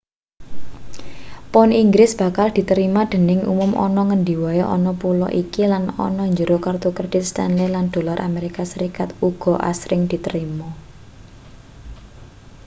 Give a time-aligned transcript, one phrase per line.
[1.51, 6.57] pound inggris bakal diterima dening umum ana ngendi wae ana pulo iki lan ana njero
[6.65, 10.69] kertu kredit stanley lan dolar amerika serikat uga asring diterima